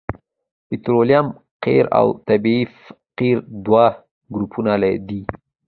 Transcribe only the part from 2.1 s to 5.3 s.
طبیعي قیر دوه ګروپونه دي